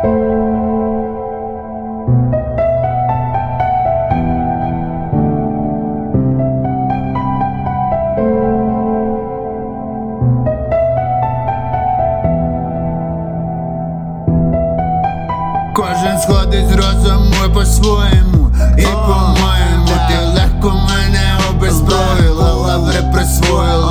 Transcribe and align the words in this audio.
Кожен 0.00 0.12
сходить 16.22 16.68
з 16.68 16.74
розуму 16.76 17.34
по-своєму 17.54 18.50
І 18.78 18.82
по-моєму. 18.82 19.86
Ти 20.08 20.18
легко 20.34 20.68
мене 20.68 21.38
обезброїла 21.50 22.52
Лаври 22.54 23.02
присвоїла 23.12 23.89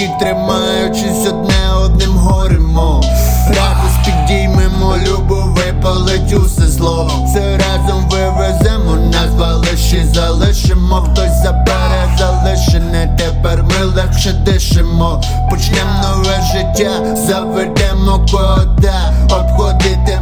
руки 0.00 0.10
тримаючись 0.20 1.26
одне 1.28 1.72
одним 1.84 2.10
горемо 2.10 3.00
Радість 3.46 4.04
підіймемо, 4.04 4.96
любов 5.06 5.54
випалить 5.54 6.32
усе 6.32 6.66
зло. 6.68 7.10
Все 7.26 7.58
разом 7.58 8.08
вивеземо, 8.10 8.96
назвали 9.12 9.76
ще 9.76 10.04
залишимо. 10.04 10.96
Хтось 10.96 11.42
забере 11.42 12.16
залишене, 12.18 13.16
тепер 13.18 13.62
ми 13.62 13.84
легше 13.84 14.32
дишимо. 14.32 15.22
Почнем 15.50 15.88
нове 16.02 16.40
життя, 16.52 17.16
заведемо 17.16 18.26
кода 18.30 19.12
Обходитиме 19.30 20.19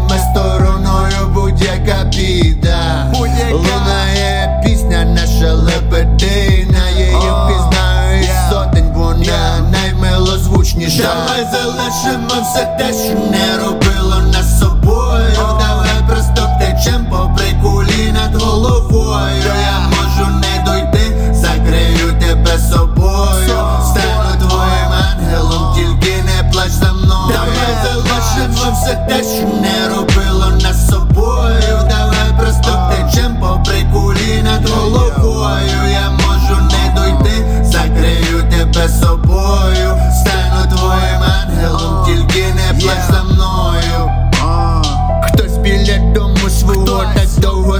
залишимо 11.99 12.43
все 12.43 12.77
те, 12.79 12.93
що 12.93 13.15
не 13.31 13.57
робило 13.59 14.23
нас 14.33 14.59
собою. 14.61 15.37
Давай 15.37 16.03
просто 16.09 16.51
втечем 16.57 17.07
по 17.11 17.31
прикулі 17.37 18.13
над 18.13 18.43
головою. 18.43 19.43
Я 19.45 19.89
можу 19.89 20.31
не 20.31 20.65
дойти, 20.67 21.35
закрию 21.35 22.13
тебе 22.21 22.59
собою. 22.59 23.59
Стану 23.91 24.49
твоїм 24.49 24.93
ангелом, 25.13 25.75
тільки 25.75 26.23
не 26.23 26.51
плач 26.53 26.71
за 26.71 26.93
мною. 26.93 27.33
Давай. 27.33 27.79
Залишимо 27.85 28.73
все 28.73 28.95
те, 29.09 29.23
що 29.23 29.49
не 29.49 29.89
робило 29.89 29.98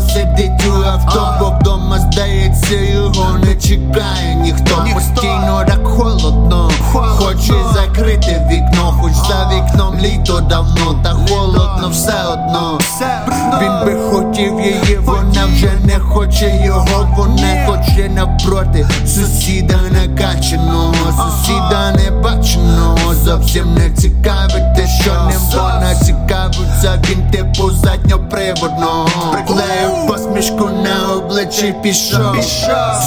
сидить 0.01 0.67
у 0.67 0.83
авто, 0.83 1.35
бо 1.41 1.57
вдома 1.61 1.99
здається, 1.99 2.75
його 2.75 3.39
не 3.39 3.55
чекає 3.55 4.35
ніхто. 4.35 4.85
Постійно 4.95 5.65
так 5.67 5.87
холодно, 5.87 6.71
хоче 6.93 7.55
закрити 7.75 8.47
вікно, 8.51 8.95
хоч 9.01 9.13
за 9.13 9.51
вікном 9.53 9.99
літо 10.01 10.41
давно, 10.41 11.03
та 11.05 11.17
холодно 11.29 11.89
все 11.91 12.25
одно. 12.33 12.79
Він 13.61 13.87
би 13.87 14.11
хотів 14.11 14.61
її, 14.61 14.99
вона 15.05 15.47
вже 15.47 15.73
не 15.85 15.99
хоче 15.99 16.61
його, 16.65 17.09
вона 17.17 17.67
хоче 17.67 18.09
навпроти. 18.09 18.87
Сусіда 19.07 19.79
накачаного, 19.93 20.95
сусіда 20.95 21.93
небаченого, 21.93 23.15
зовсім 23.25 23.75
не 23.75 23.91
цікавить 23.91 24.75
те, 24.77 24.87
що 25.03 25.13
ним 25.13 25.41
вона 25.53 25.95
типу 25.95 26.19
задньоприводного 28.49 29.09
Клею 29.47 30.07
посмішку 30.09 30.65
на 30.65 31.13
обличчі 31.13 31.75
пішов. 31.83 32.43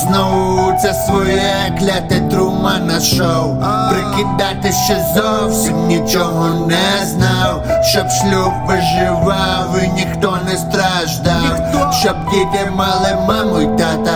Знову 0.02 0.74
це 0.81 0.94
своє 0.94 1.78
кляте 1.79 2.22
трумана 2.31 3.00
шоу. 3.00 3.57
Прикидати, 3.90 4.72
що 4.85 4.96
зовсім 5.16 5.88
нічого 5.88 6.68
не 6.68 7.06
знав. 7.06 7.63
Щоб 7.84 8.09
шлюб 8.09 8.53
виживав 8.68 9.80
і 9.84 9.88
ніхто 9.88 10.38
не 10.46 10.57
страждав. 10.57 11.94
Щоб 12.01 12.16
діти 12.31 12.72
мали 12.75 13.18
маму 13.28 13.62
й 13.62 13.66
тата 13.78 14.11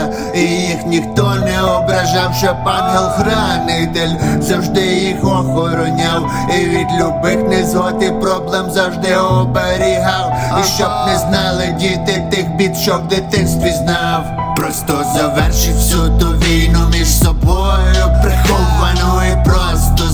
їх 0.75 0.85
ніхто 0.85 1.35
не 1.35 1.61
ображав 1.61 2.35
Щоб 2.37 2.55
ангел-хранитель 2.65 4.41
завжди 4.41 4.81
їх 4.81 5.23
охороняв. 5.23 6.31
І 6.49 6.65
від 6.65 6.87
любих 6.99 7.49
незгод 7.49 8.03
і 8.03 8.09
проблем 8.09 8.71
завжди 8.71 9.15
оберігав. 9.15 10.33
І 10.61 10.63
щоб 10.63 10.89
не 11.07 11.17
знали 11.17 11.75
діти 11.79 12.27
тих 12.31 12.55
бід, 12.55 12.77
що 12.77 12.97
в 12.97 13.07
дитинстві 13.07 13.71
знав. 13.71 14.23
Просто 14.57 15.05
завершив 15.15 15.75
всю 15.75 16.19
ту 16.19 16.27
війну 16.27 16.79
між 16.91 17.19
собою 17.19 18.21
Приховану 18.21 19.21
і 19.31 19.45
просто 19.45 20.09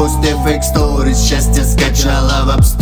пусти 0.00 0.34
фейк 0.44 0.64
сторіс, 0.64 1.24
щастя 1.24 1.64
скачала 1.64 2.44
в 2.46 2.50
апсторі 2.50 2.79